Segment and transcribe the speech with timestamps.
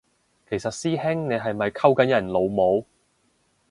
[0.49, 2.87] 其實師兄你係咪溝緊人老母？